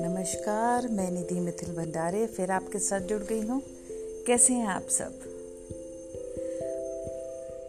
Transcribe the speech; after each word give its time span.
नमस्कार, 0.00 0.88
मैं 0.88 1.10
निधि 1.10 1.40
मिथिल 1.40 1.74
भंडारे, 1.74 2.26
फिर 2.26 2.50
आपके 2.50 2.78
साथ 2.78 3.00
जुड़ 3.00 3.22
गई 3.22 3.40
हूँ। 3.40 3.62
कैसे 4.26 4.52
हैं 4.52 4.66
आप 4.66 4.88
सब? 4.88 5.12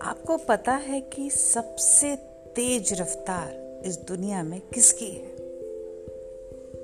आपको 0.01 0.37
पता 0.37 0.71
है 0.71 1.01
कि 1.01 1.29
सबसे 1.29 2.15
तेज 2.55 3.01
रफ्तार 3.01 3.81
इस 3.85 3.97
दुनिया 3.97 4.43
में 4.43 4.61
किसकी 4.73 5.11
है? 5.11 5.35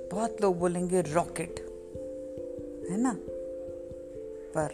बहुत 0.09 0.41
लोग 0.41 0.59
बोलेंगे 0.59 1.01
रॉकेट, 1.01 1.59
है 2.91 2.97
ना? 2.97 3.17
पर 4.57 4.69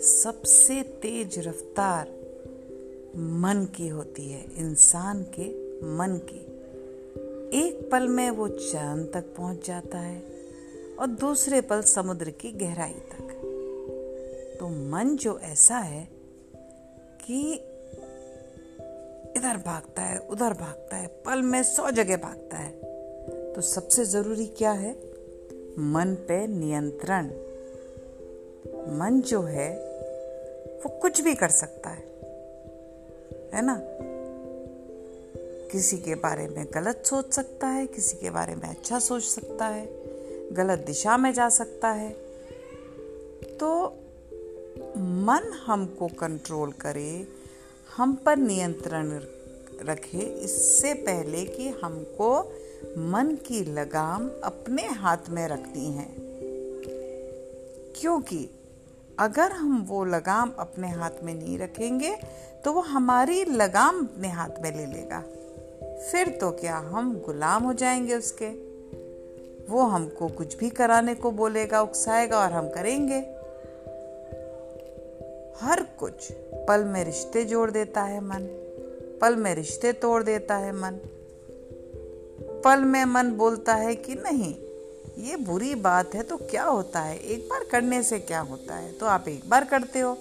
सबसे 0.00 0.82
तेज 0.82 1.38
रफ्तार 1.38 2.21
मन 3.16 3.68
की 3.76 3.88
होती 3.88 4.32
है, 4.32 4.44
इंसान 4.56 5.22
के 5.22 5.48
मन 5.82 6.20
की। 6.24 6.52
एक 7.58 7.88
पल 7.92 8.08
में 8.08 8.30
वो 8.30 8.48
चाँद 8.48 9.10
तक 9.14 9.24
पहुँच 9.36 9.66
जाता 9.66 9.98
है 9.98 10.22
और 10.98 11.06
दूसरे 11.06 11.60
पल 11.60 11.82
समुद्र 11.82 12.30
की 12.30 12.50
गहराई 12.50 12.92
तक। 12.92 13.48
तो 14.60 14.68
मन 14.68 15.16
जो 15.16 15.38
ऐसा 15.38 15.78
है 15.78 16.08
कि 17.24 17.52
इधर 19.36 19.56
भागता 19.56 20.02
है, 20.02 20.18
उधर 20.18 20.52
भागता 20.52 20.96
है, 20.96 21.06
पल 21.06 21.42
में 21.42 21.62
सौ 21.62 21.90
जगह 21.90 22.16
भागता 22.16 22.56
है। 22.56 22.70
तो 23.52 23.60
सबसे 23.60 24.04
ज़रूरी 24.04 24.46
क्या 24.46 24.72
है? 24.72 24.92
मन 25.78 26.16
पे 26.28 26.46
नियंत्रण। 26.46 27.26
मन 28.98 29.22
जो 29.26 29.42
है, 29.42 29.76
वो 30.78 30.88
कुछ 30.88 31.20
भी 31.20 31.34
कर 31.34 31.48
सकता 31.48 31.90
है। 31.90 32.11
है 33.54 33.64
ना? 33.64 33.82
किसी 35.72 35.98
के 35.98 36.14
बारे 36.14 36.48
में 36.48 36.66
गलत 36.74 37.02
सोच 37.06 37.34
सकता 37.34 37.66
है, 37.66 37.86
किसी 37.86 38.16
के 38.16 38.30
बारे 38.30 38.54
में 38.54 38.62
अच्छा 38.62 38.98
सोच 38.98 39.22
सकता 39.22 39.66
है, 39.66 39.86
गलत 40.54 40.78
दिशा 40.78 41.16
में 41.16 41.32
जा 41.32 41.48
सकता 41.48 41.88
है। 41.88 42.10
तो 43.60 43.86
मन 44.96 45.60
हमको 45.66 46.08
कंट्रोल 46.08 46.72
करे, 46.72 47.26
हम 47.96 48.14
पर 48.14 48.36
नियंत्रण 48.36 49.20
रखे, 49.82 50.18
इससे 50.18 50.94
पहले 50.94 51.44
कि 51.44 51.68
हमको 51.68 52.40
मन 52.98 53.38
की 53.46 53.64
लगाम 53.64 54.30
अपने 54.44 54.82
हाथ 54.82 55.16
में 55.28 55.48
रखनी 55.48 55.86
है। 55.86 56.14
क्योंकि 58.00 58.48
अगर 59.18 59.52
हम 59.52 59.86
वो 59.88 60.04
लगाम 60.04 60.52
अपने 60.58 60.88
हाथ 60.88 61.10
में 61.22 61.34
नहीं 61.34 61.58
रखेंगे 61.58 62.16
तो 62.64 62.72
वो 62.72 62.80
हमारी 62.80 63.44
लगाम 63.44 64.00
अपने 64.00 64.28
हाथ 64.28 64.48
में 64.60 64.76
ले 64.76 64.86
लेगा। 64.86 65.20
फिर 66.12 66.28
तो 66.28 66.50
क्या 66.50 66.76
हम 66.76 67.20
गुलाम 67.26 67.62
हो 67.62 67.72
जाएँगे 67.72 68.14
उसके? 68.14 68.48
वो 69.72 69.82
हमको 69.82 70.28
कुछ 70.28 70.56
भी 70.56 70.70
कराने 70.70 71.14
को 71.14 71.30
बोलेगा, 71.30 71.82
उकसाएगा 71.82 72.38
और 72.38 72.52
हम 72.52 72.68
करेंगे। 72.68 73.18
हर 75.60 75.82
कुछ 75.82 76.32
पल 76.68 76.84
में 76.84 77.04
रिश्ते 77.04 77.44
जोड़ 77.44 77.70
देता 77.70 78.02
है 78.02 78.20
मन, 78.20 78.46
पल 79.20 79.36
में 79.36 79.54
रिश्ते 79.54 79.92
तोड़ 79.92 80.22
देता 80.22 80.56
है 80.56 80.72
मन। 80.72 80.98
पल 82.64 82.80
में 82.80 83.04
मन 83.04 83.32
बोलता 83.32 83.74
है 83.74 83.94
कि 83.94 84.14
नहीं 84.14 84.54
ये 85.22 85.36
बुरी 85.36 85.74
बात 85.74 86.14
है 86.14 86.22
तो 86.22 86.36
क्या 86.36 86.64
होता 86.64 87.00
है? 87.00 87.18
एक 87.18 87.48
बार 87.50 87.64
करने 87.64 88.02
से 88.02 88.18
क्या 88.18 88.40
होता 88.40 88.74
है? 88.74 88.92
तो 88.92 89.06
आप 89.06 89.28
एक 89.28 89.48
बार 89.48 89.64
करते 89.64 89.98
हो, 89.98 90.18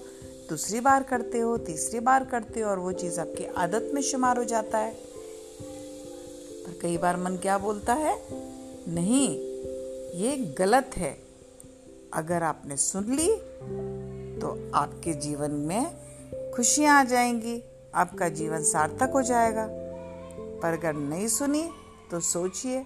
दूसरी 0.50 0.80
बार 0.80 1.04
करते 1.04 1.40
हो, 1.40 1.58
तीसरी 1.58 2.00
बार 2.00 2.26
करते 2.26 2.60
हो 2.60 2.70
और 2.70 2.80
वो 2.80 2.92
चीज़ 2.92 3.20
आपकी 3.20 3.46
आदत 3.46 3.92
में 3.94 4.02
शुमार 4.02 4.38
हो 4.38 4.44
जाता 4.44 4.78
है। 4.78 4.94
पर 6.64 6.80
कई 6.82 6.98
बार 6.98 7.18
मन 7.18 7.38
क्या 7.38 7.58
बोलता 7.58 7.94
है? 7.94 8.22
नहीं, 8.88 9.30
ये 10.20 10.56
गलत 10.58 10.92
है। 10.98 11.24
अगर 12.14 12.44
आपने 12.44 12.78
सुन 12.78 13.16
ली 13.16 13.36
तो 14.40 14.72
आपके 14.76 15.14
जीवन 15.14 15.52
में 15.52 15.86
खुशियाँ 16.56 17.00
आ 17.00 17.04
जाएँगी, 17.04 17.64
आपका 17.96 18.30
जीवन 18.30 18.64
सार्थक 18.64 19.12
हो 19.14 19.22
जाएगा। 19.22 19.68
पर 20.62 20.74
अगर 20.74 20.94
नहीं 20.94 21.28
सुनी 21.28 21.70
तो 22.12 22.20
सोचिए। 22.20 22.84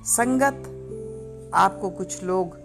संगत। 0.00 1.50
आपको 1.54 1.90
कुछ 1.90 2.22
लोग 2.22 2.58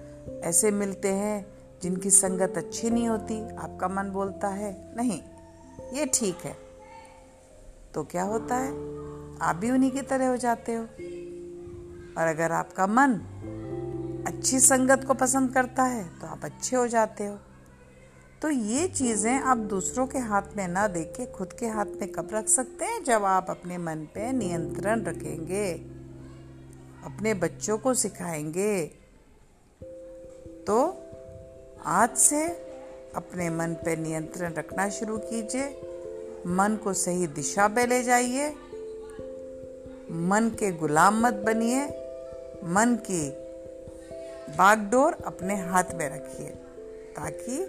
ऐसे 0.43 0.71
मिलते 0.71 1.07
हैं 1.07 1.45
जिनकी 1.81 2.09
संगत 2.09 2.53
अच्छी 2.57 2.89
नहीं 2.89 3.07
होती, 3.07 3.39
आपका 3.55 3.87
मन 3.87 4.09
बोलता 4.09 4.47
है, 4.47 4.93
नहीं, 4.97 5.19
ये 5.93 6.05
ठीक 6.05 6.37
है। 6.43 6.55
तो 7.93 8.03
क्या 8.03 8.23
होता 8.23 8.55
है? 8.55 8.69
आप 9.41 9.55
भी 9.55 9.71
उन्हीं 9.71 9.91
की 9.91 10.01
तरह 10.01 10.27
हो 10.27 10.37
जाते 10.37 10.73
हो। 10.73 10.83
और 12.17 12.27
अगर 12.27 12.51
आपका 12.51 12.87
मन 12.87 13.13
अच्छी 14.27 14.59
संगत 14.59 15.03
को 15.03 15.13
पसंद 15.13 15.53
करता 15.53 15.83
है 15.83 16.03
तो 16.19 16.27
आप 16.27 16.45
अच्छे 16.45 16.75
हो 16.75 16.87
जाते 16.87 17.25
हो। 17.25 17.37
तो 18.41 18.49
ये 18.49 18.87
चीज़ें 18.87 19.39
आप 19.39 19.57
दूसरों 19.57 20.07
के 20.07 20.19
हाथ 20.19 20.55
में 20.57 20.67
ना 20.67 20.87
देख 20.87 21.13
के 21.17 21.25
खुद 21.25 21.53
के 21.53 21.67
हाथ 21.67 21.85
में 21.85 22.11
कब 22.11 22.29
रख 22.33 22.47
सकते 22.47 22.85
हैं? 22.85 23.03
जब 23.03 23.23
आप 23.23 23.45
अपने 23.49 23.77
मन 23.77 24.07
पे 24.15 24.31
नियंत्रण 24.31 25.03
रखेंगे। 25.03 25.94
अपने 27.05 27.33
बच्चों 27.33 27.77
को 27.77 27.93
सिखाएँगे 27.93 28.85
तो 30.67 31.03
आज 31.85 32.17
से 32.17 32.45
अपने 33.15 33.49
मन 33.49 33.73
पे 33.73 33.95
नियंत्रण 33.95 34.53
रखना 34.53 34.89
शुरू 34.89 35.17
कीजिए। 35.17 35.81
मन 36.47 36.79
को 36.83 36.93
सही 36.93 37.27
दिशा 37.27 37.67
पे 37.67 37.85
ले 37.85 38.03
जाइए। 38.03 38.49
मन 40.11 40.51
के 40.59 40.71
गुलाम 40.71 41.27
मत 41.27 41.33
बनिए। 41.33 41.85
मन 42.63 42.97
की 43.11 43.29
बागडोर 44.57 45.13
अपने 45.25 45.55
हाथ 45.55 45.83
में 45.93 46.09
रखिए, 46.09 46.47
ताकि 47.15 47.65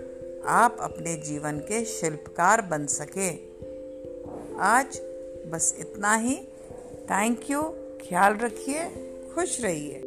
आप 0.47 0.77
अपने 0.81 1.15
जीवन 1.15 1.59
के 1.59 1.85
शिल्पकार 1.85 2.63
बन 2.63 2.87
सके। 2.87 3.31
आज 4.59 5.01
बस 5.53 5.77
इतना 5.79 6.15
ही। 6.15 6.37
थैंक 7.11 7.51
यू 7.51 7.63
ख्याल 8.09 8.37
रखिए। 8.37 9.06
खुश 9.37 9.61
रहिए। 9.61 10.06